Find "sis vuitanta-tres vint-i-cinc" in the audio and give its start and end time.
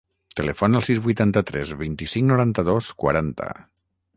0.87-2.27